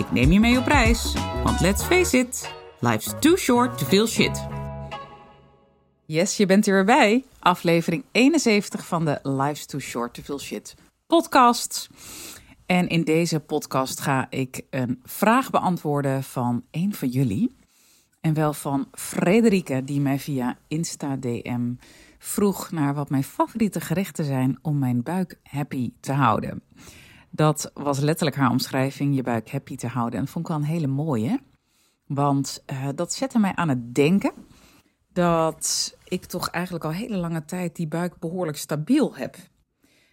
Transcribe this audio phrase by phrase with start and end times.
[0.00, 1.14] Ik neem je mee op reis,
[1.44, 4.46] want let's face it, life's too short to feel shit.
[6.06, 7.24] Yes, je bent er weer bij.
[7.38, 10.74] Aflevering 71 van de Life's Too Short to Feel Shit
[11.06, 11.88] podcast.
[12.66, 17.56] En in deze podcast ga ik een vraag beantwoorden van een van jullie.
[18.20, 21.72] En wel van Frederike, die mij via Insta-DM
[22.18, 26.62] vroeg naar wat mijn favoriete gerechten zijn om mijn buik happy te houden.
[27.30, 30.18] Dat was letterlijk haar omschrijving, je buik happy te houden.
[30.18, 31.40] En dat vond ik wel een hele mooie.
[32.06, 34.32] Want uh, dat zette mij aan het denken
[35.12, 39.36] dat ik toch eigenlijk al hele lange tijd die buik behoorlijk stabiel heb.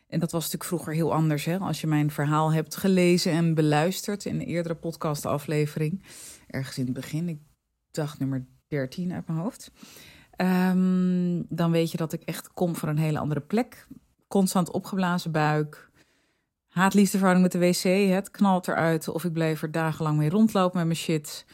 [0.07, 1.45] En dat was natuurlijk vroeger heel anders.
[1.45, 1.57] Hè?
[1.57, 6.03] Als je mijn verhaal hebt gelezen en beluisterd in een eerdere podcastaflevering.
[6.47, 7.39] Ergens in het begin, ik
[7.91, 9.71] dacht nummer 13 uit mijn hoofd.
[10.37, 13.87] Um, dan weet je dat ik echt kom van een hele andere plek.
[14.27, 15.89] Constant opgeblazen buik.
[16.77, 18.13] Haat-liefdeverhouding met de wc.
[18.13, 19.07] Het knalt eruit.
[19.07, 21.45] Of ik blijf er dagenlang mee rondlopen met mijn shit.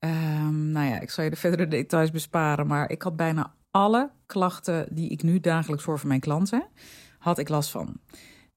[0.00, 2.66] Um, nou ja, ik zal je de verdere details besparen.
[2.66, 6.66] Maar ik had bijna alle klachten die ik nu dagelijks hoor van mijn klanten.
[7.18, 8.00] Had ik last van.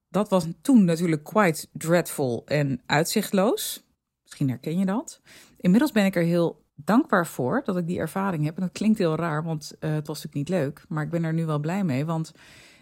[0.09, 3.83] Dat was toen natuurlijk quite dreadful en uitzichtloos.
[4.23, 5.21] Misschien herken je dat.
[5.57, 8.55] Inmiddels ben ik er heel dankbaar voor dat ik die ervaring heb.
[8.55, 10.83] En dat klinkt heel raar, want uh, het was natuurlijk niet leuk.
[10.87, 12.31] Maar ik ben er nu wel blij mee, want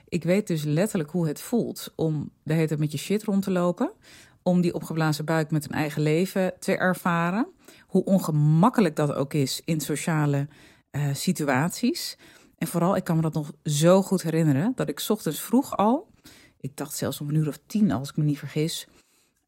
[0.10, 3.52] ik weet dus letterlijk hoe het voelt om de hele met je shit rond te
[3.52, 3.92] lopen.
[4.44, 7.48] Om die opgeblazen buik met een eigen leven te ervaren.
[7.88, 10.48] Hoe ongemakkelijk dat ook is in sociale
[10.92, 12.18] uh, situaties.
[12.58, 16.08] En vooral, ik kan me dat nog zo goed herinneren, dat ik ochtends vroeg al,
[16.60, 18.88] ik dacht zelfs om een uur of tien als ik me niet vergis,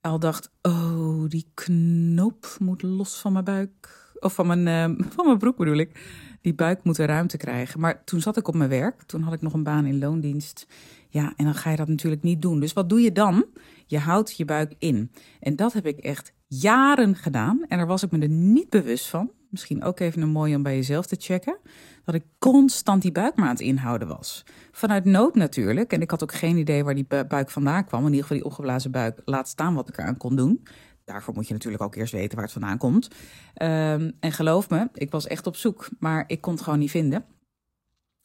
[0.02, 4.08] al dacht, oh, die knoop moet los van mijn buik.
[4.20, 6.00] Of van mijn, uh, van mijn broek bedoel ik.
[6.42, 7.80] Die buik moet ruimte krijgen.
[7.80, 9.04] Maar toen zat ik op mijn werk.
[9.04, 10.68] Toen had ik nog een baan in loondienst.
[11.10, 12.60] Ja, en dan ga je dat natuurlijk niet doen.
[12.60, 13.46] Dus wat doe je dan?
[13.86, 15.12] Je houdt je buik in.
[15.40, 17.66] En dat heb ik echt jaren gedaan.
[17.68, 19.32] En daar was ik me er niet bewust van.
[19.50, 21.58] Misschien ook even een mooie om bij jezelf te checken.
[22.04, 24.44] Dat ik constant die buik maar aan het inhouden was.
[24.72, 25.94] Vanuit nood natuurlijk.
[25.94, 28.00] En ik had ook geen idee waar die buik vandaan kwam.
[28.00, 29.22] In ieder geval die opgeblazen buik.
[29.26, 30.64] Laat staan wat ik eraan kon doen.
[31.10, 33.08] Daarvoor moet je natuurlijk ook eerst weten waar het vandaan komt.
[33.08, 36.92] Um, en geloof me, ik was echt op zoek, maar ik kon het gewoon niet
[36.92, 37.26] vinden.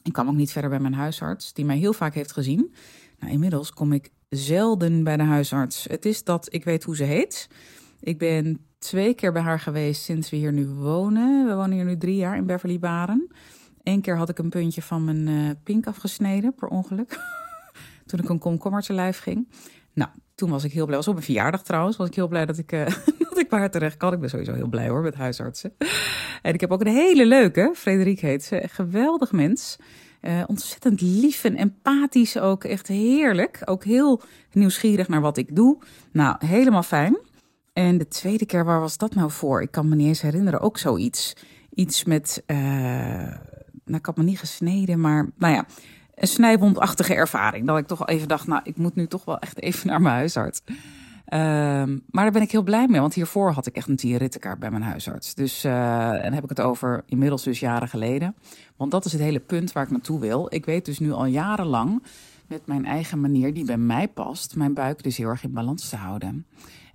[0.03, 2.75] Ik kwam ook niet verder bij mijn huisarts, die mij heel vaak heeft gezien.
[3.19, 5.85] Nou, inmiddels kom ik zelden bij de huisarts.
[5.85, 7.49] Het is dat ik weet hoe ze heet.
[8.01, 11.47] Ik ben twee keer bij haar geweest sinds we hier nu wonen.
[11.47, 13.29] We wonen hier nu drie jaar in Beverly Baren.
[13.83, 17.19] Eén keer had ik een puntje van mijn uh, pink afgesneden, per ongeluk.
[18.07, 19.49] Toen ik een komkommer te lijf ging.
[19.93, 20.97] Nou, toen was ik heel blij.
[20.97, 21.97] Was op mijn verjaardag trouwens.
[21.97, 22.87] Was ik heel blij dat ik, uh,
[23.29, 24.13] dat ik haar terecht kan.
[24.13, 25.75] Ik ben sowieso heel blij hoor met huisartsen.
[26.43, 28.69] En ik heb ook een hele leuke, Frederik heet ze.
[28.71, 29.77] Geweldig mens.
[30.21, 32.65] Uh, ontzettend lief en empathisch ook.
[32.65, 33.63] Echt heerlijk.
[33.65, 34.23] Ook heel
[34.53, 35.79] nieuwsgierig naar wat ik doe.
[36.13, 37.19] Nou, helemaal fijn.
[37.73, 39.63] En de tweede keer, waar was dat nou voor?
[39.63, 40.61] Ik kan me niet eens herinneren.
[40.61, 41.37] Ook zoiets.
[41.75, 42.57] Iets met, uh,
[43.85, 45.67] nou ik had me niet gesneden, maar nou ja
[46.15, 47.67] een snijwondachtige ervaring.
[47.67, 50.15] Dat ik toch even dacht, nou, ik moet nu toch wel echt even naar mijn
[50.15, 50.63] huisarts.
[51.35, 54.59] Um, maar daar ben ik heel blij mee, want hiervoor had ik echt een tierrittenkaart
[54.59, 55.35] bij mijn huisarts.
[55.35, 58.35] Dus, uh, en heb ik het over inmiddels dus jaren geleden.
[58.77, 60.47] Want dat is het hele punt waar ik naartoe wil.
[60.49, 62.03] Ik weet dus nu al jarenlang
[62.47, 65.89] met mijn eigen manier die bij mij past, mijn buik dus heel erg in balans
[65.89, 66.47] te houden.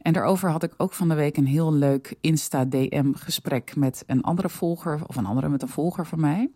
[0.01, 4.21] En daarover had ik ook van de week een heel leuk Insta-DM gesprek met een
[4.21, 6.49] andere volger, of een andere met een volger van mij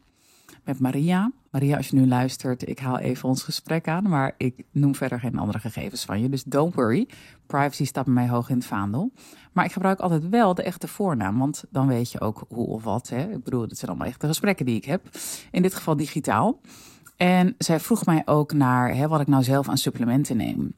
[0.64, 1.31] met Maria.
[1.52, 5.19] Maria, als je nu luistert, ik haal even ons gesprek aan, maar ik noem verder
[5.19, 6.30] geen andere gegevens van je.
[6.30, 7.08] Dus don't worry,
[7.46, 9.12] privacy staat bij mij hoog in het vaandel.
[9.52, 12.84] Maar ik gebruik altijd wel de echte voornaam, want dan weet je ook hoe of
[12.84, 13.09] wat.
[13.09, 13.32] Hè?
[13.32, 15.09] Ik bedoel, dit zijn allemaal echte gesprekken die ik heb.
[15.52, 16.59] In dit geval digitaal.
[17.17, 20.73] En zij vroeg mij ook naar hè, wat ik nou zelf aan supplementen neem.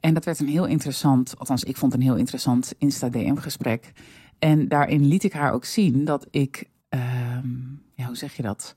[0.00, 3.92] En dat werd een heel interessant, althans ik vond een heel interessant Insta-DM-gesprek.
[4.38, 7.00] En daarin liet ik haar ook zien dat ik, uh,
[7.94, 8.74] ja, hoe zeg je dat?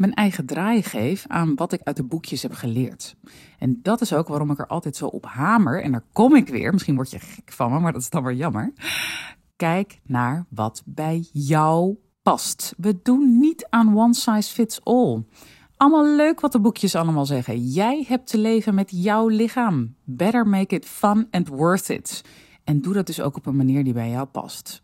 [0.00, 3.16] Mijn eigen draai geef aan wat ik uit de boekjes heb geleerd.
[3.58, 5.82] En dat is ook waarom ik er altijd zo op hamer.
[5.82, 6.72] En daar kom ik weer.
[6.72, 8.72] Misschien word je gek van me, maar dat is dan weer jammer.
[9.56, 12.74] Kijk naar wat bij jou past.
[12.76, 15.24] We doen niet aan one size fits all.
[15.76, 17.66] Allemaal leuk wat de boekjes allemaal zeggen.
[17.66, 19.94] Jij hebt te leven met jouw lichaam.
[20.04, 22.24] Better make it fun and worth it.
[22.64, 24.82] En doe dat dus ook op een manier die bij jou past.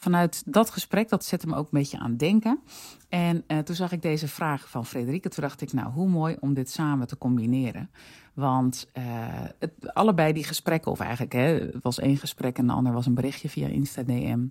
[0.00, 2.60] Vanuit dat gesprek, dat zette me ook een beetje aan denken.
[3.08, 5.28] En uh, toen zag ik deze vraag van Frederike.
[5.28, 7.90] Toen dacht ik, nou, hoe mooi om dit samen te combineren.
[8.34, 9.04] Want uh,
[9.58, 13.06] het, allebei die gesprekken, of eigenlijk, hè, het was één gesprek en de ander was
[13.06, 14.46] een berichtje via Insta DM.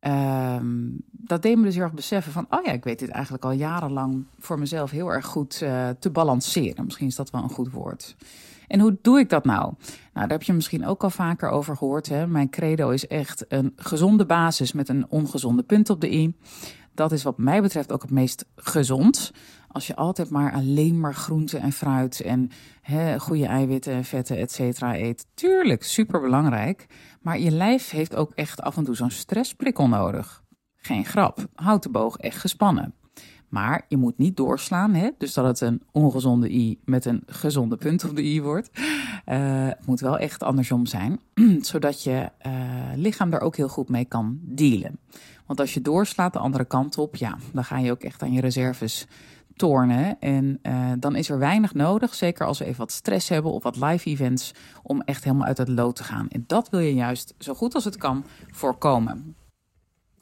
[0.00, 3.44] Um, dat deed me dus heel erg beseffen van, oh ja, ik weet dit eigenlijk
[3.44, 6.84] al jarenlang voor mezelf heel erg goed uh, te balanceren.
[6.84, 8.16] Misschien is dat wel een goed woord.
[8.70, 9.74] En hoe doe ik dat nou?
[10.20, 12.08] Nou, daar heb je misschien ook al vaker over gehoord.
[12.08, 12.26] Hè?
[12.26, 16.36] Mijn credo is echt een gezonde basis met een ongezonde punt op de i.
[16.94, 19.32] Dat is wat mij betreft ook het meest gezond.
[19.68, 22.50] Als je altijd maar alleen maar groente en fruit en
[22.80, 25.26] hè, goede eiwitten en vetten, et cetera, eet.
[25.34, 26.86] Tuurlijk, super belangrijk.
[27.20, 30.42] Maar je lijf heeft ook echt af en toe zo'n stressprikkel nodig.
[30.76, 32.94] Geen grap, houd de boog echt gespannen.
[33.50, 35.10] Maar je moet niet doorslaan, hè?
[35.18, 38.70] dus dat het een ongezonde i met een gezonde punt op de i wordt.
[38.74, 38.84] Uh,
[39.66, 41.20] het moet wel echt andersom zijn,
[41.60, 42.52] zodat je uh,
[42.96, 44.98] lichaam daar ook heel goed mee kan dealen.
[45.46, 48.32] Want als je doorslaat de andere kant op, ja, dan ga je ook echt aan
[48.32, 49.06] je reserves
[49.56, 50.20] tornen.
[50.20, 53.62] En uh, dan is er weinig nodig, zeker als we even wat stress hebben of
[53.62, 56.28] wat live events, om echt helemaal uit het lood te gaan.
[56.28, 59.34] En dat wil je juist zo goed als het kan voorkomen.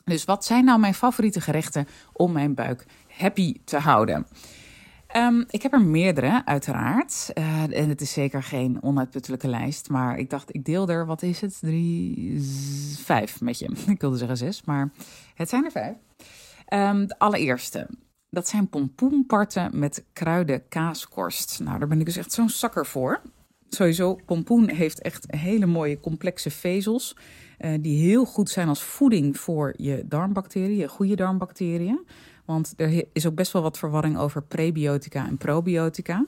[0.09, 2.87] Dus wat zijn nou mijn favoriete gerechten om mijn buik
[3.19, 4.27] happy te houden?
[5.17, 7.31] Um, ik heb er meerdere, uiteraard.
[7.35, 9.89] Uh, en het is zeker geen onuitputtelijke lijst.
[9.89, 11.59] Maar ik dacht, ik deel er, wat is het?
[11.61, 12.41] Drie,
[12.97, 13.71] vijf met je.
[13.87, 14.93] Ik wilde zeggen zes, maar
[15.35, 15.97] het zijn er vijf.
[16.73, 17.89] Um, de allereerste,
[18.31, 21.61] dat zijn pompoenparten met kruiden kaaskorst.
[21.65, 23.21] Nou, daar ben ik dus echt zo'n zakker voor.
[23.69, 27.17] Sowieso, pompoen heeft echt hele mooie complexe vezels.
[27.59, 32.07] Uh, die heel goed zijn als voeding voor je darmbacteriën, goede darmbacteriën.
[32.49, 36.27] Want er is ook best wel wat verwarring over prebiotica en probiotica.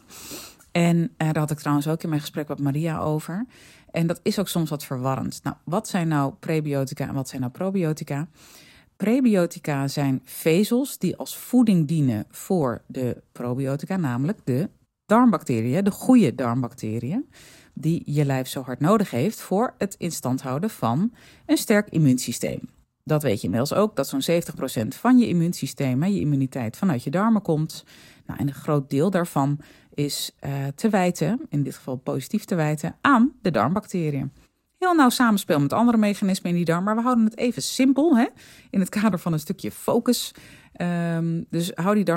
[0.72, 3.46] En uh, daar had ik trouwens ook in mijn gesprek met Maria over.
[3.90, 5.40] En dat is ook soms wat verwarrend.
[5.42, 8.28] Nou, wat zijn nou prebiotica en wat zijn nou probiotica?
[8.96, 14.68] Prebiotica zijn vezels die als voeding dienen voor de probiotica, namelijk de
[15.06, 17.28] darmbacteriën, de goede darmbacteriën,
[17.74, 21.12] die je lijf zo hard nodig heeft voor het in stand houden van
[21.46, 22.60] een sterk immuunsysteem.
[23.04, 24.42] Dat weet je inmiddels ook, dat zo'n
[24.84, 27.84] 70% van je immuunsysteem, je immuniteit, vanuit je darmen komt.
[28.26, 29.58] Nou, en een groot deel daarvan
[29.94, 34.32] is uh, te wijten, in dit geval positief te wijten, aan de darmbacteriën.
[34.78, 38.16] Heel nauw samenspel met andere mechanismen in die darm, maar we houden het even simpel
[38.16, 38.26] hè,
[38.70, 40.34] in het kader van een stukje focus.
[40.80, 42.14] Um, dus hou die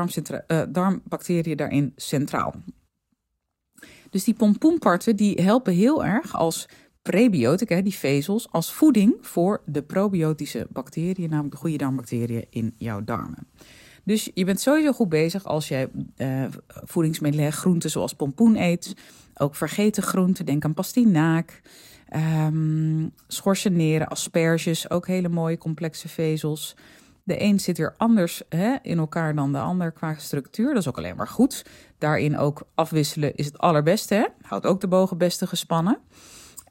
[0.48, 2.54] uh, darmbacteriën daarin centraal.
[4.10, 6.70] Dus die pompoenparten die helpen heel erg als
[7.04, 13.04] prebiotica, die vezels, als voeding voor de probiotische bacteriën, namelijk de goede darmbacteriën in jouw
[13.04, 13.48] darmen.
[14.04, 18.96] Dus je bent sowieso goed bezig als jij uh, voedingsmiddelen, groenten zoals pompoen eet.
[19.34, 21.62] Ook vergeten groenten, denk aan pastinaak.
[22.46, 26.76] Um, schorseneren, asperges, ook hele mooie complexe vezels.
[27.24, 30.68] De een zit weer anders hè, in elkaar dan de ander qua structuur.
[30.68, 31.66] Dat is ook alleen maar goed.
[31.98, 34.16] Daarin ook afwisselen is het allerbeste.
[34.16, 34.26] Hè?
[34.42, 36.00] Houdt ook de bogen beste gespannen.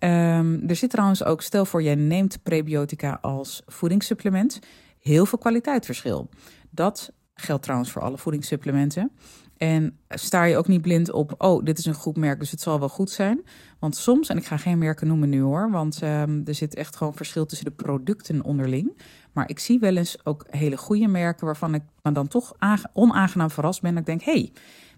[0.05, 4.59] Um, er zit trouwens ook, stel voor je neemt prebiotica als voedingssupplement,
[4.99, 6.29] heel veel kwaliteitsverschil.
[6.71, 9.13] Dat geldt trouwens voor alle voedingssupplementen.
[9.57, 12.61] En sta je ook niet blind op, oh, dit is een goed merk, dus het
[12.61, 13.45] zal wel goed zijn.
[13.79, 16.97] Want soms, en ik ga geen merken noemen nu hoor, want um, er zit echt
[16.97, 19.01] gewoon verschil tussen de producten onderling.
[19.33, 22.53] Maar ik zie wel eens ook hele goede merken waarvan ik me dan toch
[22.93, 23.97] onaangenaam verrast ben.
[23.97, 24.53] Ik denk, hey,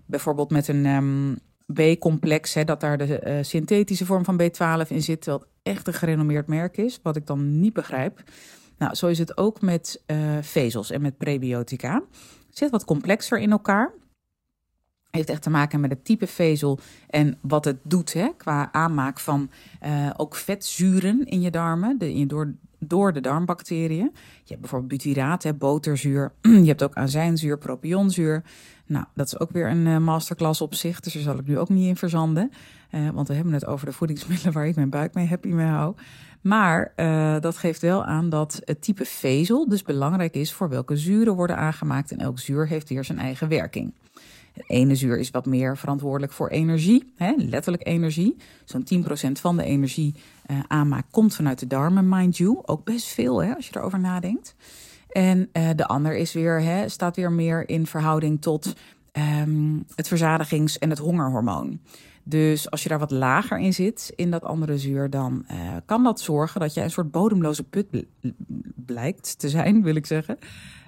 [0.07, 1.39] bijvoorbeeld met een um,
[1.73, 6.47] B-complex, dat daar de uh, synthetische vorm van B12 in zit, het echt een gerenommeerd
[6.47, 8.23] merk is, wat ik dan niet begrijp.
[8.79, 12.03] Nou, zo is het ook met uh, vezels en met prebiotica.
[12.47, 13.93] Het zit wat complexer in elkaar
[15.15, 16.79] heeft echt te maken met het type vezel
[17.09, 19.51] en wat het doet hè, qua aanmaak van
[19.85, 24.11] uh, ook vetzuren in je darmen, de, in, door, door de darmbacteriën.
[24.15, 26.33] Je hebt bijvoorbeeld butyraat, hè, boterzuur.
[26.41, 28.43] je hebt ook azijnzuur, propionzuur.
[28.87, 31.59] Nou, dat is ook weer een uh, masterclass op zich, dus daar zal ik nu
[31.59, 32.53] ook niet in verzanden.
[32.91, 35.67] Uh, want we hebben het over de voedingsmiddelen waar ik mijn buik mee happy mee
[35.67, 35.95] hou.
[36.41, 40.97] Maar uh, dat geeft wel aan dat het type vezel dus belangrijk is voor welke
[40.97, 42.11] zuren worden aangemaakt.
[42.11, 43.93] En elk zuur heeft weer zijn eigen werking.
[44.53, 48.37] Het ene zuur is wat meer verantwoordelijk voor energie, hè, letterlijk energie.
[48.65, 50.15] Zo'n 10% van de energie
[50.47, 52.59] uh, aanmaak komt vanuit de darmen, mind you.
[52.63, 54.55] Ook best veel hè, als je erover nadenkt.
[55.15, 58.75] En uh, de ander is weer, hè, staat weer meer in verhouding tot
[59.13, 61.81] um, het verzadigings- en het hongerhormoon.
[62.25, 65.57] Dus als je daar wat lager in zit, in dat andere zuur, dan uh,
[65.87, 67.87] kan dat zorgen dat je een soort bodemloze put
[68.75, 70.39] blijkt te zijn, wil ik zeggen.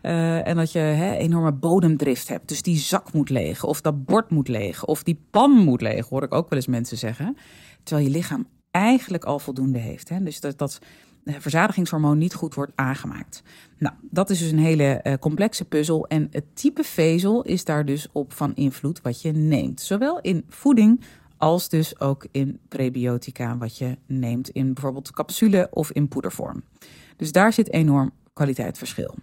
[0.03, 2.49] Uh, en dat je hè, enorme bodemdrift hebt.
[2.49, 6.09] Dus die zak moet leeg, of dat bord moet leeg, of die pan moet leeg,
[6.09, 7.37] hoor ik ook wel eens mensen zeggen.
[7.83, 10.09] Terwijl je lichaam eigenlijk al voldoende heeft.
[10.09, 10.23] Hè?
[10.23, 10.79] Dus dat, dat
[11.27, 13.43] verzadigingshormoon niet goed wordt aangemaakt.
[13.79, 16.07] Nou, dat is dus een hele complexe puzzel.
[16.07, 19.81] En het type vezel is daar dus op van invloed wat je neemt.
[19.81, 21.01] Zowel in voeding
[21.37, 26.63] als dus ook in prebiotica, wat je neemt in bijvoorbeeld capsule of in poedervorm.
[27.17, 29.15] Dus daar zit enorm kwaliteitsverschil.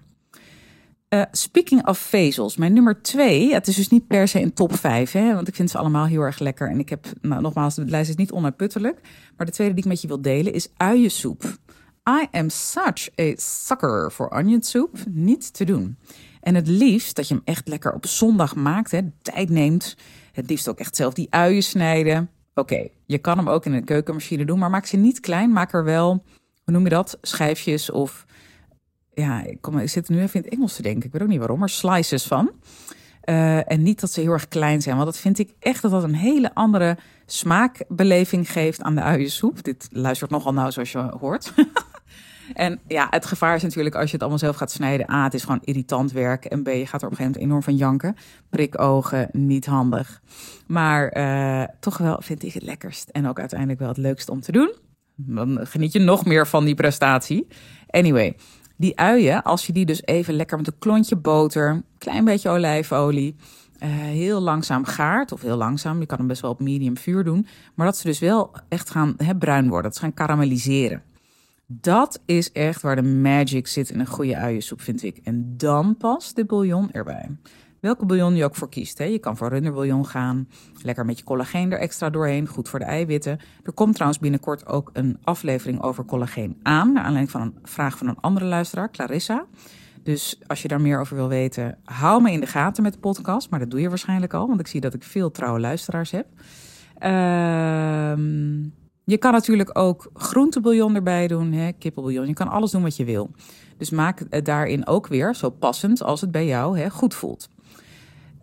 [1.09, 3.53] Uh, speaking of vezels, mijn nummer twee.
[3.53, 6.05] Het is dus niet per se een top vijf, hè, want ik vind ze allemaal
[6.05, 6.69] heel erg lekker.
[6.69, 8.99] En ik heb, nou, nogmaals, de lijst is niet onuitputtelijk.
[9.37, 11.57] Maar de tweede die ik met je wil delen is uiensoep.
[12.09, 14.97] I am such a sucker for onion soup.
[15.09, 15.97] Niet te doen.
[16.41, 19.97] En het liefst dat je hem echt lekker op zondag maakt, hè, tijd neemt.
[20.31, 22.29] Het liefst ook echt zelf die uien snijden.
[22.53, 25.51] Oké, je kan hem ook in een keukenmachine doen, maar maak ze niet klein.
[25.51, 26.23] Maak er wel,
[26.63, 28.25] hoe noem je dat, schijfjes of
[29.13, 31.05] ja, ik, kom, ik zit nu even in het Engels te denken.
[31.05, 32.51] Ik weet ook niet waarom, maar slices van.
[33.25, 35.91] Uh, en niet dat ze heel erg klein zijn, want dat vind ik echt dat
[35.91, 39.63] dat een hele andere smaakbeleving geeft aan de uiensoep.
[39.63, 41.53] Dit luistert nogal nauw zoals je hoort.
[42.53, 45.11] en ja, het gevaar is natuurlijk als je het allemaal zelf gaat snijden.
[45.11, 46.45] A, het is gewoon irritant werk.
[46.45, 48.15] En B, je gaat er op een gegeven moment enorm van janken.
[48.49, 50.21] Prikogen, niet handig.
[50.67, 54.41] Maar uh, toch wel vind ik het lekkerst en ook uiteindelijk wel het leukst om
[54.41, 54.73] te doen.
[55.15, 57.47] Dan geniet je nog meer van die prestatie.
[57.87, 58.35] Anyway,
[58.77, 63.35] die uien, als je die dus even lekker met een klontje boter, klein beetje olijfolie,
[63.79, 67.23] uh, heel langzaam gaart, of heel langzaam, je kan hem best wel op medium vuur
[67.23, 71.03] doen, maar dat ze dus wel echt gaan bruin worden, dat ze gaan karamelliseren.
[71.67, 75.19] Dat is echt waar de magic zit in een goede uiensoep, vind ik.
[75.23, 77.29] En dan past de bouillon erbij
[77.83, 78.97] welke bouillon je ook voor kiest.
[78.97, 79.03] Hè.
[79.03, 80.47] Je kan voor runderbouillon gaan,
[80.81, 83.39] lekker met je collageen er extra doorheen, goed voor de eiwitten.
[83.63, 87.97] Er komt trouwens binnenkort ook een aflevering over collageen aan, naar aanleiding van een vraag
[87.97, 89.45] van een andere luisteraar, Clarissa.
[90.03, 92.99] Dus als je daar meer over wil weten, hou me in de gaten met de
[92.99, 93.49] podcast.
[93.49, 96.27] Maar dat doe je waarschijnlijk al, want ik zie dat ik veel trouwe luisteraars heb.
[96.97, 98.61] Ehm,
[99.05, 102.27] je kan natuurlijk ook groentebouillon erbij doen, hè, kippenbouillon.
[102.27, 103.31] Je kan alles doen wat je wil.
[103.77, 107.49] Dus maak het daarin ook weer zo passend als het bij jou hè, goed voelt.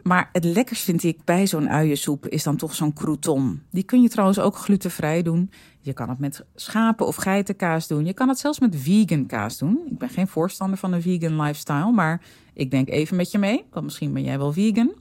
[0.03, 3.63] Maar het lekkers vind ik bij zo'n uiensoep is dan toch zo'n crouton.
[3.71, 5.51] Die kun je trouwens ook glutenvrij doen.
[5.81, 8.07] Je kan het met schapen- of geitenkaas doen.
[8.07, 9.81] Je kan het zelfs met vegan kaas doen.
[9.91, 12.23] Ik ben geen voorstander van een vegan lifestyle, maar
[12.55, 14.93] ik denk even met je mee, want misschien ben jij wel vegan.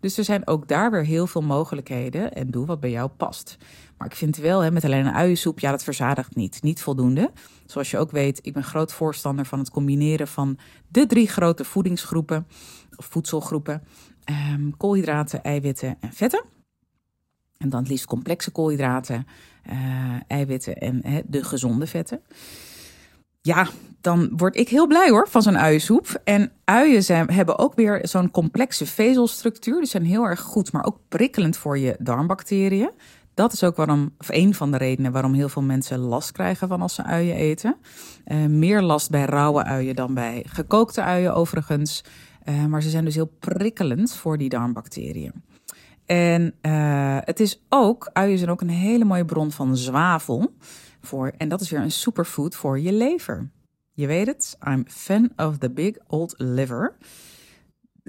[0.00, 3.56] Dus er zijn ook daar weer heel veel mogelijkheden en doe wat bij jou past.
[3.98, 6.62] Maar ik vind wel, hè, met alleen een uiensoep, ja, dat verzadigt niet.
[6.62, 7.30] Niet voldoende.
[7.66, 11.64] Zoals je ook weet, ik ben groot voorstander van het combineren van de drie grote
[11.64, 12.46] voedingsgroepen,
[12.96, 13.82] of voedselgroepen.
[14.54, 16.44] Um, koolhydraten, eiwitten en vetten.
[17.56, 19.26] En dan het liefst complexe koolhydraten,
[19.70, 19.74] uh,
[20.26, 22.20] eiwitten en de gezonde vetten.
[23.48, 23.68] Ja,
[24.00, 26.20] dan word ik heel blij hoor van zo'n uiensoep.
[26.24, 29.78] En uien hebben ook weer zo'n complexe vezelstructuur.
[29.78, 32.90] Die zijn heel erg goed, maar ook prikkelend voor je darmbacteriën.
[33.34, 36.68] Dat is ook waarom, of een van de redenen waarom heel veel mensen last krijgen
[36.68, 37.76] van als ze uien eten.
[38.26, 42.04] Uh, meer last bij rauwe uien dan bij gekookte uien overigens.
[42.44, 45.32] Uh, maar ze zijn dus heel prikkelend voor die darmbacteriën.
[46.06, 50.52] En uh, het is ook, uien zijn ook een hele mooie bron van zwavel.
[51.00, 53.50] Voor, en dat is weer een superfood voor je lever.
[53.92, 56.96] Je weet het, I'm fan of the big old liver.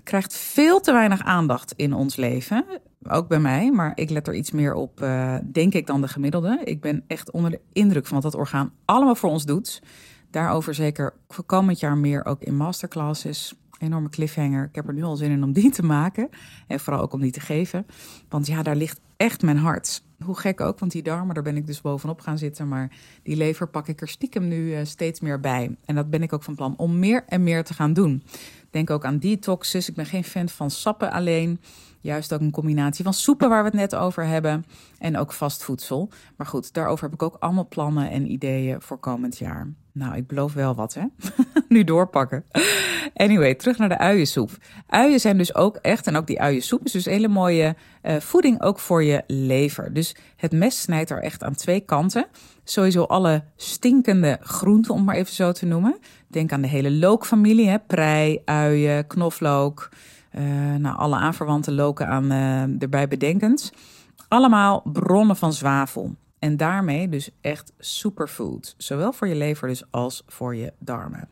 [0.03, 2.65] Krijgt veel te weinig aandacht in ons leven.
[3.03, 6.08] Ook bij mij, maar ik let er iets meer op, uh, denk ik, dan de
[6.08, 6.62] gemiddelde.
[6.63, 9.81] Ik ben echt onder de indruk van wat dat orgaan allemaal voor ons doet.
[10.31, 11.13] Daarover zeker
[11.46, 14.65] komend jaar meer ook in masterclasses enorme cliffhanger.
[14.65, 16.29] Ik heb er nu al zin in om die te maken.
[16.67, 17.86] En vooral ook om die te geven.
[18.29, 20.03] Want ja, daar ligt echt mijn hart.
[20.23, 22.67] Hoe gek ook, want die darmen, daar ben ik dus bovenop gaan zitten.
[22.67, 22.91] Maar
[23.23, 25.75] die lever pak ik er stiekem nu uh, steeds meer bij.
[25.85, 28.23] En dat ben ik ook van plan om meer en meer te gaan doen.
[28.69, 29.89] Denk ook aan detoxes.
[29.89, 31.59] Ik ben geen fan van sappen alleen.
[32.01, 34.65] Juist ook een combinatie van soepen waar we het net over hebben.
[34.97, 36.09] En ook vast voedsel.
[36.37, 39.67] Maar goed, daarover heb ik ook allemaal plannen en ideeën voor komend jaar.
[39.91, 41.03] Nou, ik beloof wel wat, hè?
[41.67, 42.45] nu doorpakken.
[43.13, 44.51] Anyway, terug naar de uiensoep.
[44.87, 48.61] Uien zijn dus ook echt, en ook die uiensoep is dus hele mooie uh, voeding
[48.61, 49.93] ook voor je lever.
[49.93, 52.25] Dus het mes snijdt er echt aan twee kanten.
[52.63, 55.97] Sowieso alle stinkende groenten, om maar even zo te noemen.
[56.27, 57.79] Denk aan de hele lookfamilie, hè?
[57.79, 59.89] prei, uien, knoflook.
[60.77, 62.31] Nou, alle aanverwante loken aan,
[62.79, 63.74] erbij bedenkend.
[64.27, 66.15] Allemaal bronnen van zwavel.
[66.39, 68.75] En daarmee dus echt superfood.
[68.77, 71.29] Zowel voor je lever dus als voor je darmen.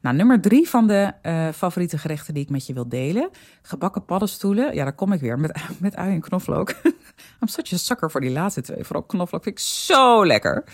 [0.00, 3.30] Nou, nummer drie van de uh, favoriete gerechten die ik met je wil delen.
[3.62, 4.74] Gebakken paddenstoelen.
[4.74, 6.70] Ja, daar kom ik weer met, met ui en knoflook.
[7.40, 8.84] I'm such a sucker voor die laatste twee.
[8.84, 10.64] Vooral knoflook vind ik zo lekker.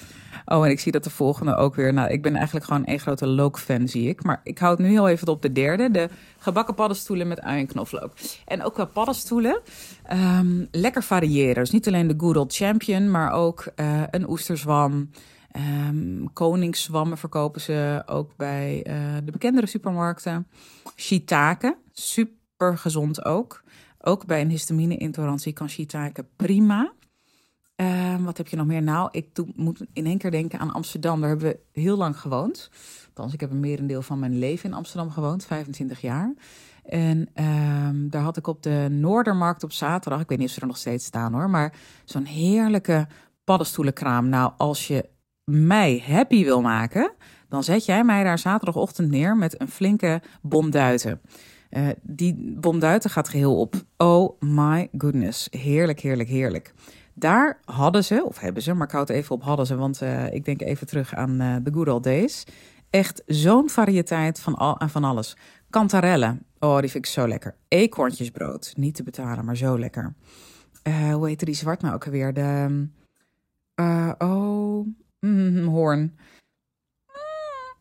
[0.45, 1.93] Oh, en ik zie dat de volgende ook weer.
[1.93, 4.25] Nou, ik ben eigenlijk gewoon een grote look-fan, zie ik.
[4.25, 5.91] Maar ik houd nu heel even op de derde.
[5.91, 6.09] De
[6.39, 8.13] gebakken paddenstoelen met ui en knoflook.
[8.47, 9.61] En ook qua paddenstoelen.
[10.13, 11.63] Um, lekker variëren.
[11.63, 15.11] Dus niet alleen de good champion, maar ook uh, een oesterzwam.
[15.87, 18.95] Um, koningszwammen verkopen ze ook bij uh,
[19.25, 20.47] de bekendere supermarkten.
[20.97, 23.63] Shiitake, super gezond ook.
[23.99, 26.93] Ook bij een histamine-intolerantie kan shiitake prima.
[27.77, 28.83] Um, wat heb je nog meer?
[28.83, 31.21] Nou, ik moet in één keer denken aan Amsterdam.
[31.21, 32.71] Daar hebben we heel lang gewoond.
[33.07, 36.35] Althans, ik heb een merendeel van mijn leven in Amsterdam gewoond, 25 jaar.
[36.85, 40.61] En um, daar had ik op de Noordermarkt op zaterdag, ik weet niet of ze
[40.61, 41.75] er nog steeds staan hoor, maar
[42.05, 43.07] zo'n heerlijke
[43.45, 44.29] paddenstoelenkraam.
[44.29, 45.09] Nou, als je
[45.45, 47.13] mij happy wil maken,
[47.49, 51.21] dan zet jij mij daar zaterdagochtend neer met een flinke bomduiten.
[51.71, 53.75] Uh, die bomduiten gaat geheel op.
[53.97, 55.49] Oh my goodness.
[55.51, 56.75] Heerlijk, heerlijk, heerlijk.
[57.15, 60.33] Daar hadden ze, of hebben ze, maar ik houd even op hadden ze, want uh,
[60.33, 62.45] ik denk even terug aan uh, the good old days.
[62.91, 65.37] Echt zo'n variëteit van, al, van alles.
[65.71, 67.57] Kantarellen, oh die vind ik zo lekker.
[67.69, 70.15] Eekhoorntjesbrood, niet te betalen, maar zo lekker.
[70.89, 72.33] Uh, hoe heette die zwart nou ook alweer?
[72.33, 72.87] De,
[74.19, 74.87] oh,
[75.21, 76.17] mm, hoorn.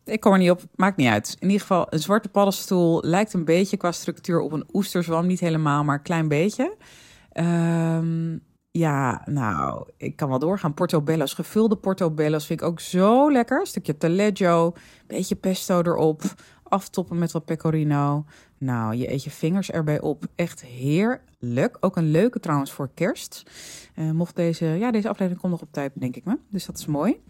[0.04, 1.36] Ik kom er niet op, maakt niet uit.
[1.38, 5.26] In ieder geval, een zwarte paddenstoel lijkt een beetje qua structuur op een oesterzwam.
[5.26, 6.76] Niet helemaal, maar een klein beetje.
[7.32, 10.74] Um, ja, nou, ik kan wel doorgaan.
[10.74, 13.60] Portobello's, gevulde portobello's vind ik ook zo lekker.
[13.60, 14.72] Een stukje taleggio,
[15.06, 16.22] beetje pesto erop,
[16.62, 18.24] aftoppen met wat pecorino.
[18.58, 20.24] Nou, je eet je vingers erbij op.
[20.34, 21.76] Echt heerlijk.
[21.80, 23.42] Ook een leuke trouwens voor kerst.
[23.96, 26.38] Uh, mocht deze, ja, deze aflevering komt nog op tijd, denk ik me.
[26.50, 27.22] Dus dat is mooi.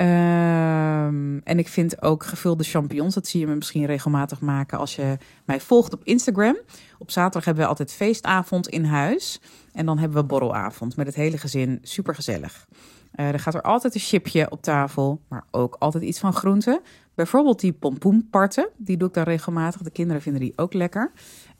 [0.00, 4.96] Um, en ik vind ook gevulde champignons, dat zie je me misschien regelmatig maken als
[4.96, 6.58] je mij volgt op Instagram.
[6.98, 9.40] Op zaterdag hebben we altijd feestavond in huis.
[9.72, 11.78] En dan hebben we borrelavond met het hele gezin.
[11.82, 12.66] Super gezellig.
[13.14, 16.80] Uh, er gaat er altijd een chipje op tafel, maar ook altijd iets van groenten.
[17.14, 19.82] Bijvoorbeeld die pompoenparten, die doe ik dan regelmatig.
[19.82, 21.12] De kinderen vinden die ook lekker.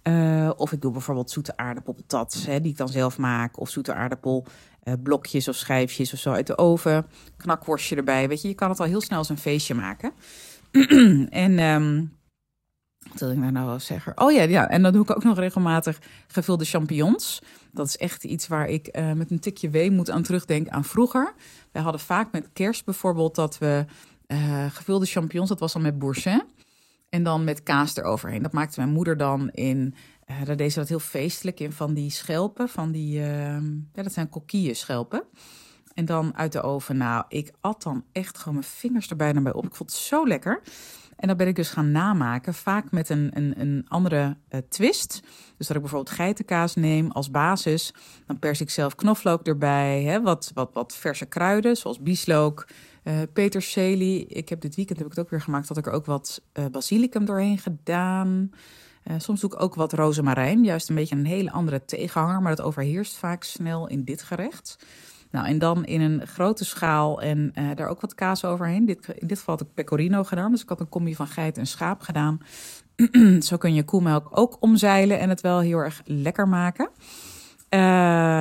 [0.03, 3.61] Uh, of ik doe bijvoorbeeld zoete aardappelpatats, hè, die ik dan zelf maak.
[3.61, 4.47] Of zoete aardappel
[5.03, 7.07] blokjes of schijfjes of zo uit de oven.
[7.37, 8.29] Knakworstje erbij.
[8.29, 10.13] Weet je, je kan het al heel snel als een feestje maken.
[11.45, 12.19] en um,
[13.11, 14.21] wat wil ik nou nou zeggen?
[14.21, 17.43] Oh ja, ja, en dan doe ik ook nog regelmatig gevulde champignons.
[17.73, 20.85] Dat is echt iets waar ik uh, met een tikje wee moet aan terugdenken aan
[20.85, 21.35] vroeger.
[21.73, 23.85] Wij hadden vaak met kerst bijvoorbeeld dat we
[24.27, 26.43] uh, gevulde champignons, dat was dan met boursin.
[27.09, 28.43] En dan met kaas eroverheen.
[28.43, 29.95] Dat maakte mijn moeder dan in.
[30.31, 32.69] Uh, daar deed ze dat heel feestelijk in van die schelpen.
[32.69, 33.19] Van die.
[33.19, 33.53] Uh,
[33.93, 35.25] ja, dat zijn kokieën schelpen.
[35.95, 36.97] En dan uit de oven.
[36.97, 39.65] Nou, ik at dan echt gewoon mijn vingers er bijna bij op.
[39.65, 40.63] Ik vond het zo lekker.
[41.19, 45.21] En dat ben ik dus gaan namaken, vaak met een, een, een andere uh, twist.
[45.57, 47.95] Dus dat ik bijvoorbeeld geitenkaas neem als basis.
[48.27, 52.67] Dan pers ik zelf knoflook erbij, hè, wat, wat, wat verse kruiden, zoals bieslook,
[53.09, 54.27] uh, peterselie.
[54.27, 56.43] Ik heb dit weekend heb ik het ook weer gemaakt, dat ik er ook wat
[56.59, 58.51] uh, basilicum doorheen gedaan.
[59.05, 62.57] Uh, soms doe ik ook wat rozemarijn, juist een beetje een hele andere tegenhanger, maar
[62.57, 64.79] dat overheerst vaak snel in dit gerecht.
[65.31, 68.87] Nou, en dan in een grote schaal en daar ook wat kaas overheen.
[68.87, 71.59] Dit, in dit geval had ik pecorino gedaan, dus ik had een combi van geit
[71.59, 72.41] en schaap gedaan.
[73.41, 76.91] Zo kun je koemelk ook omzeilen en het wel heel erg lekker maken.
[77.71, 77.81] Uh,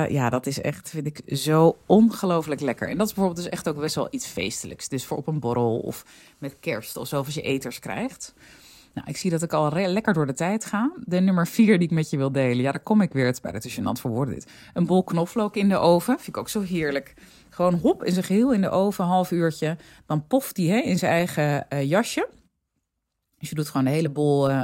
[0.08, 2.88] ja, dat is echt, vind ik, zo ongelooflijk lekker.
[2.88, 4.88] En dat is bijvoorbeeld dus echt ook best wel iets feestelijks.
[4.88, 6.04] Dus voor op een borrel of
[6.38, 8.34] met kerst of zo, als je eters krijgt.
[8.94, 10.92] Nou, ik zie dat ik al lekker door de tijd ga.
[11.04, 12.62] De nummer vier die ik met je wil delen.
[12.62, 13.26] Ja, daar kom ik weer.
[13.26, 14.46] Het is bijna te gênant voor dit.
[14.74, 16.14] Een bol knoflook in de oven.
[16.14, 17.14] Vind ik ook zo heerlijk.
[17.50, 19.76] Gewoon hop in zijn geheel in de oven, half uurtje.
[20.06, 22.28] Dan poft hij hè, in zijn eigen uh, jasje.
[23.38, 24.62] Dus je doet gewoon de hele bol uh,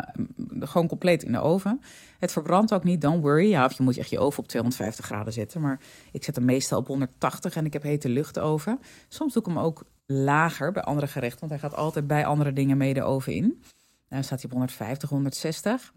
[0.61, 1.81] gewoon compleet in de oven.
[2.19, 3.49] Het verbrandt ook niet, don't worry.
[3.49, 5.61] Ja, of je moet echt je oven op 250 graden zetten.
[5.61, 5.81] Maar
[6.13, 8.79] ik zet hem meestal op 180 en ik heb hete lucht over.
[9.09, 11.41] Soms doe ik hem ook lager bij andere gerechten.
[11.41, 13.63] Want hij gaat altijd bij andere dingen mee de oven in.
[14.09, 15.93] Dan staat hij op 150, 160.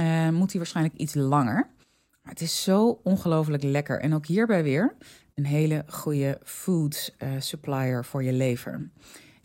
[0.00, 1.70] Uh, moet hij waarschijnlijk iets langer.
[2.22, 4.00] Maar het is zo ongelooflijk lekker.
[4.00, 4.94] En ook hierbij weer
[5.34, 8.90] een hele goede food uh, supplier voor je lever.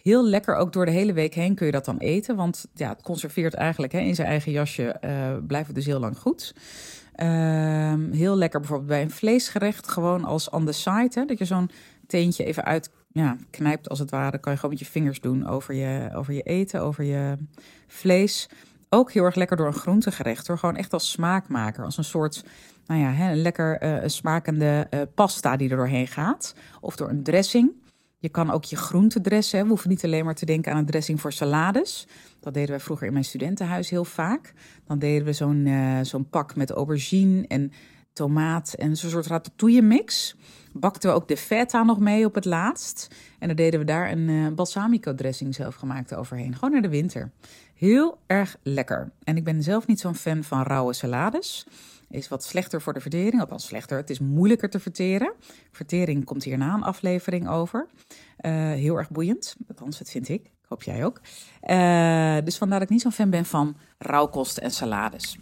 [0.04, 2.36] Heel lekker, ook door de hele week heen kun je dat dan eten.
[2.36, 6.00] Want ja, het conserveert eigenlijk hè, in zijn eigen jasje, uh, blijft het dus heel
[6.00, 6.56] lang goed.
[7.16, 11.10] Uh, heel lekker bijvoorbeeld bij een vleesgerecht, gewoon als on the side.
[11.14, 11.70] Hè, dat je zo'n
[12.08, 14.40] teentje even uit ja, knijpt als het ware.
[14.40, 17.38] kan je gewoon met je vingers doen over je, over je eten, over je
[17.88, 18.50] vlees.
[18.90, 20.58] Ook heel erg lekker door een groentegerecht hoor.
[20.58, 21.86] Gewoon echt als smaakmaker.
[21.86, 22.44] Als een soort,
[22.86, 26.56] nou ja, hè, een lekker uh, smakende uh, pasta die er doorheen gaat.
[26.80, 27.81] Of door een dressing.
[28.22, 29.62] Je kan ook je groente dressen.
[29.62, 32.08] We hoeven niet alleen maar te denken aan een dressing voor salades.
[32.40, 34.54] Dat deden wij vroeger in mijn studentenhuis heel vaak.
[34.86, 37.72] Dan deden we zo'n uh, zo'n pak met aubergine en
[38.14, 40.36] tomaat en zo'n soort ratatouille mix
[40.74, 43.08] bakten we ook de feta nog mee op het laatst.
[43.40, 46.56] En dan deden we daar een uh, balsamico dressing zelf gemaakt overheen.
[46.56, 47.32] Gewoon in de winter.
[47.74, 49.12] Heel erg lekker.
[49.24, 51.68] En ik ben zelf niet zo'n fan van rauwe salades.
[52.12, 53.42] Is wat slechter voor de vertering.
[53.42, 53.98] Althans, slechter.
[53.98, 55.34] Het is moeilijker te verteren.
[55.72, 57.88] Vertering komt hierna een aflevering over.
[58.42, 59.56] Uh, heel erg boeiend.
[59.68, 60.52] Althans, dat vind ik.
[60.68, 61.22] Hoop jij ook.
[61.64, 65.38] Uh, dus vandaar dat ik niet zo'n fan ben van rauwkosten en salades.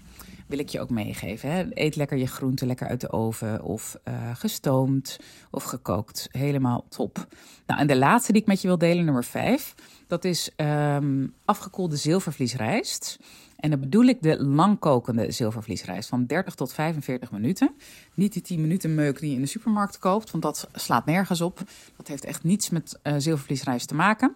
[0.48, 1.52] Wil ik je ook meegeven.
[1.52, 1.66] Hè?
[1.70, 3.64] Eet lekker je groenten lekker uit de oven.
[3.64, 5.20] Of uh, gestoomd
[5.52, 6.28] of gekookt.
[6.32, 7.28] Helemaal top.
[7.66, 9.76] Nou, en de laatste die ik met je wil delen, nummer 5.
[10.08, 13.20] Dat is um, afgekoelde zilvervliesrijst.
[13.60, 17.76] En dan bedoel ik de langkokende zilvervliesrijst van 30 tot 45 minuten.
[18.14, 21.42] Niet die 10 minuten meuk die je in de supermarkt koopt, want dat slaat nergens
[21.42, 21.62] op.
[21.98, 24.36] Dat heeft echt niets met uh, zilvervliesrijst te maken.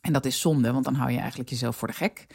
[0.00, 2.26] En dat is zonde, want dan hou je eigenlijk jezelf voor de gek.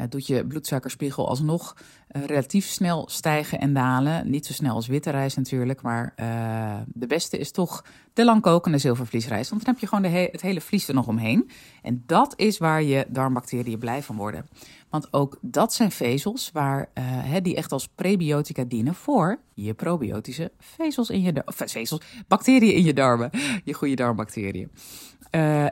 [0.00, 1.76] Uh, doet je bloedsuikerspiegel alsnog
[2.10, 4.30] uh, relatief snel stijgen en dalen.
[4.30, 8.78] Niet zo snel als witte rijst natuurlijk, maar uh, de beste is toch de langkokende
[8.78, 9.50] zilvervliesrijst.
[9.50, 11.50] Want dan heb je gewoon de he het hele vlies er nog omheen.
[11.82, 14.48] En dat is waar je darmbacteriën blij van worden.
[14.88, 16.88] Want ook dat zijn vezels waar,
[17.42, 21.42] die echt als prebiotica dienen voor je probiotische vezels in je.
[21.44, 23.30] Of vezels, bacteriën in je darmen.
[23.64, 24.70] Je goede darmbacteriën.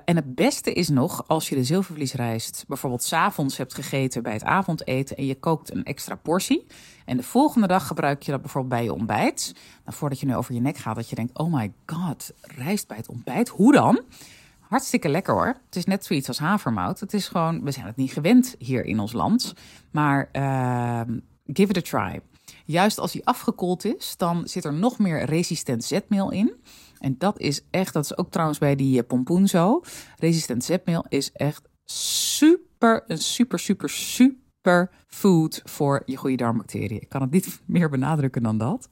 [0.05, 4.44] En het beste is nog als je de zilvervliesrijst bijvoorbeeld s'avonds hebt gegeten bij het
[4.44, 6.66] avondeten en je kookt een extra portie.
[7.04, 9.52] En de volgende dag gebruik je dat bijvoorbeeld bij je ontbijt.
[9.85, 12.88] Nou, voordat je nu over je nek gaat, dat je denkt: oh my god, rijst
[12.88, 13.48] bij het ontbijt.
[13.48, 14.00] Hoe dan?
[14.61, 15.46] Hartstikke lekker hoor.
[15.66, 17.00] Het is net zoiets als havermout.
[17.00, 19.54] Het is gewoon, we zijn het niet gewend hier in ons land.
[19.90, 21.00] Maar uh,
[21.46, 22.20] give it a try.
[22.64, 26.54] Juist als hij afgekoeld is, dan zit er nog meer resistent zetmeel in.
[26.98, 29.83] En dat is echt, dat is ook trouwens bij die pompoen zo.
[30.16, 37.01] Resistent zetmeel is echt super, een super, super, super food voor je goede darmbacteriën.
[37.01, 38.88] Ik kan het niet meer benadrukken dan dat.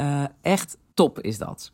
[0.00, 1.72] Uh, echt top is dat.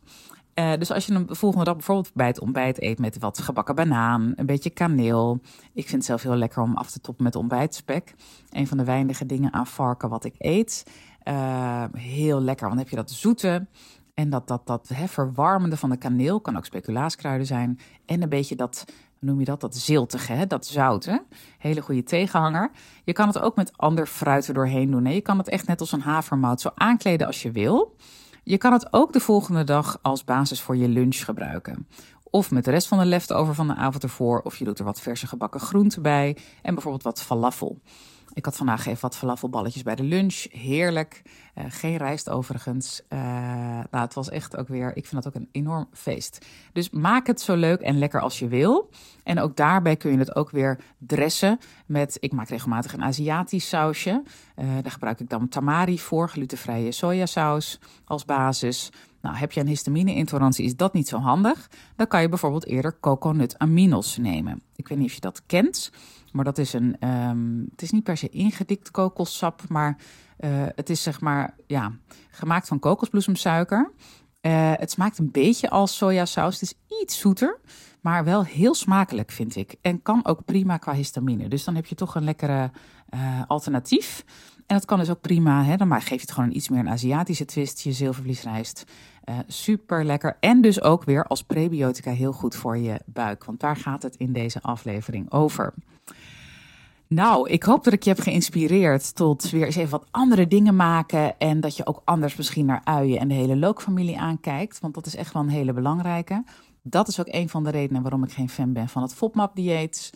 [0.55, 3.39] Uh, dus als je hem de volgende dag bijvoorbeeld bij het ontbijt eet met wat
[3.39, 5.39] gebakken banaan, een beetje kaneel.
[5.73, 8.15] Ik vind het zelf heel lekker om af te toppen met ontbijtspek.
[8.49, 10.83] Een van de weinige dingen aan varken wat ik eet.
[11.23, 13.67] Uh, heel lekker, want dan heb je dat zoete
[14.13, 16.41] en dat, dat, dat hè, verwarmende van de kaneel.
[16.41, 17.79] Kan ook speculaaskruiden zijn.
[18.05, 18.85] En een beetje dat,
[19.25, 21.23] noem je dat, dat ziltige, hè, dat zoute.
[21.57, 22.71] Hele goede tegenhanger.
[23.03, 25.05] Je kan het ook met ander fruit er doorheen doen.
[25.05, 25.11] Hè.
[25.11, 27.95] Je kan het echt net als een havermout zo aankleden als je wil.
[28.43, 31.87] Je kan het ook de volgende dag als basis voor je lunch gebruiken.
[32.23, 34.41] Of met de rest van de leftover van de avond ervoor.
[34.41, 36.37] Of je doet er wat verse gebakken groenten bij.
[36.61, 37.81] En bijvoorbeeld wat falafel.
[38.33, 40.45] Ik had vandaag even wat falafelballetjes bij de lunch.
[40.51, 41.21] Heerlijk.
[41.55, 43.01] Uh, geen rijst overigens.
[43.09, 43.19] Uh,
[43.91, 46.45] nou, het was echt ook weer, ik vind dat ook een enorm feest.
[46.73, 48.89] Dus maak het zo leuk en lekker als je wil.
[49.23, 53.67] En ook daarbij kun je het ook weer dressen met, ik maak regelmatig een Aziatisch
[53.67, 54.23] sausje.
[54.55, 58.91] Uh, daar gebruik ik dan tamari voor, glutenvrije sojasaus als basis.
[59.21, 61.69] Nou, heb je een histamine-intolerantie, is dat niet zo handig.
[61.95, 64.61] Dan kan je bijvoorbeeld eerder coconut aminos nemen.
[64.75, 65.91] Ik weet niet of je dat kent.
[66.31, 69.97] Maar dat is een, um, het is niet per se ingedikt kokossap, maar
[70.75, 71.91] het is zeg maar, ja,
[72.29, 73.91] gemaakt van kokosbloesemsuiker.
[74.45, 76.59] Uh, het smaakt een beetje als sojasaus.
[76.59, 77.59] Het is iets zoeter,
[78.01, 79.75] maar wel heel smakelijk, vind ik.
[79.81, 81.47] En kan ook prima qua histamine.
[81.47, 82.71] Dus dan heb je toch een lekkere
[83.13, 84.23] uh, alternatief.
[84.65, 85.75] En dat kan dus ook prima, hè?
[85.75, 88.83] dan geef je het gewoon iets meer een Aziatische twist, je zilvervliesrijst.
[89.25, 90.37] Uh, super lekker.
[90.39, 93.43] En dus ook weer als prebiotica heel goed voor je buik.
[93.43, 95.73] Want daar gaat het in deze aflevering over.
[97.07, 100.75] Nou, ik hoop dat ik je heb geïnspireerd tot weer eens even wat andere dingen
[100.75, 101.39] maken.
[101.39, 104.79] En dat je ook anders misschien naar uien en de hele lookfamilie aankijkt.
[104.79, 106.43] Want dat is echt wel een hele belangrijke.
[106.81, 110.11] Dat is ook een van de redenen waarom ik geen fan ben van het FODMAP-dieet.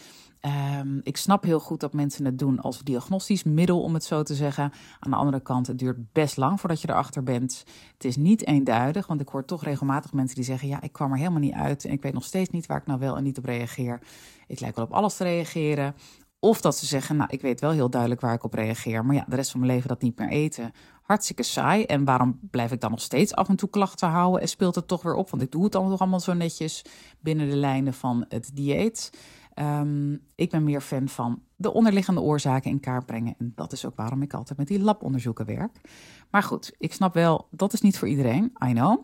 [0.80, 4.24] Um, ik snap heel goed dat mensen het doen als diagnostisch middel, om het zo
[4.24, 4.72] te zeggen.
[5.00, 7.64] Aan de andere kant, het duurt best lang voordat je erachter bent.
[7.94, 11.12] Het is niet eenduidig, want ik hoor toch regelmatig mensen die zeggen: Ja, ik kwam
[11.12, 13.24] er helemaal niet uit en ik weet nog steeds niet waar ik nou wel en
[13.24, 14.02] niet op reageer.
[14.48, 15.96] Ik lijk wel op alles te reageren.
[16.40, 19.16] Of dat ze zeggen, nou, ik weet wel heel duidelijk waar ik op reageer, maar
[19.16, 20.72] ja, de rest van mijn leven dat niet meer eten.
[21.02, 21.84] Hartstikke saai.
[21.84, 24.88] En waarom blijf ik dan nog steeds af en toe klachten houden en speelt het
[24.88, 25.30] toch weer op?
[25.30, 26.82] Want ik doe het dan nog allemaal zo netjes
[27.20, 29.12] binnen de lijnen van het dieet.
[29.56, 33.36] Um, ik ben meer fan van de onderliggende oorzaken in kaart brengen.
[33.38, 35.82] En dat is ook waarom ik altijd met die labonderzoeken werk.
[36.30, 39.00] Maar goed, ik snap wel, dat is niet voor iedereen, I know.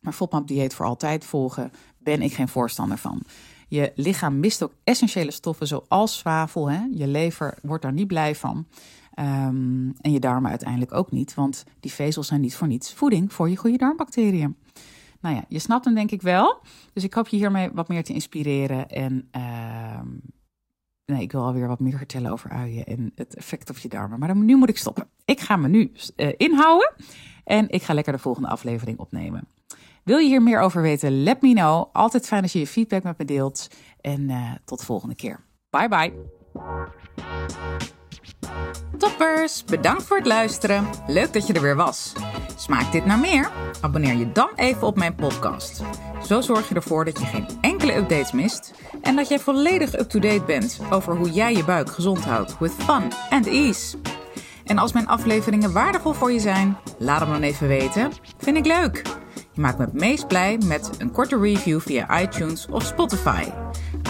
[0.00, 3.22] Maar FODMAP dieet voor altijd volgen, ben ik geen voorstander van.
[3.68, 6.70] Je lichaam mist ook essentiële stoffen zoals zwavel.
[6.70, 6.84] Hè?
[6.90, 8.66] Je lever wordt daar niet blij van.
[9.18, 13.32] Um, en je darmen uiteindelijk ook niet, want die vezels zijn niet voor niets voeding
[13.32, 14.56] voor je goede darmbacteriën.
[15.20, 16.60] Nou ja, je snapt hem denk ik wel.
[16.92, 18.88] Dus ik hoop je hiermee wat meer te inspireren.
[18.88, 20.00] En uh,
[21.04, 24.18] nee, ik wil alweer wat meer vertellen over uien en het effect op je darmen.
[24.18, 25.08] Maar nu moet ik stoppen.
[25.24, 26.94] Ik ga me nu uh, inhouden
[27.44, 29.48] en ik ga lekker de volgende aflevering opnemen.
[30.04, 31.22] Wil je hier meer over weten?
[31.22, 31.84] Let me know.
[31.92, 33.68] Altijd fijn als je je feedback met me deelt.
[34.00, 35.40] En uh, tot de volgende keer.
[35.70, 36.12] Bye bye.
[38.98, 40.86] Toppers, bedankt voor het luisteren.
[41.06, 42.12] Leuk dat je er weer was.
[42.56, 43.50] Smaakt dit naar meer?
[43.80, 45.82] Abonneer je dan even op mijn podcast.
[46.26, 50.44] Zo zorg je ervoor dat je geen enkele updates mist en dat jij volledig up-to-date
[50.44, 53.96] bent over hoe jij je buik gezond houdt with fun and ease.
[54.64, 58.12] En als mijn afleveringen waardevol voor je zijn, laat hem dan even weten.
[58.38, 59.22] Vind ik leuk.
[59.54, 63.44] Je maakt me het meest blij met een korte review via iTunes of Spotify.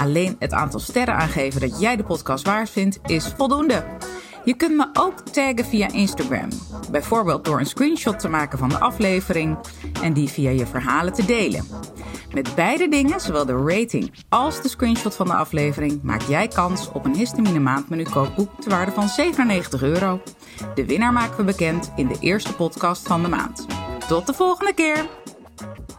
[0.00, 3.84] Alleen het aantal sterren aangeven dat jij de podcast waard vindt is voldoende.
[4.44, 6.48] Je kunt me ook taggen via Instagram.
[6.90, 9.58] Bijvoorbeeld door een screenshot te maken van de aflevering
[10.02, 11.64] en die via je verhalen te delen.
[12.32, 16.90] Met beide dingen, zowel de rating als de screenshot van de aflevering, maak jij kans
[16.92, 20.20] op een histamine maandmenu kookboek ter waarde van 97 euro.
[20.74, 23.66] De winnaar maken we bekend in de eerste podcast van de maand.
[24.08, 25.06] Tot de volgende keer!
[25.62, 25.93] あっ。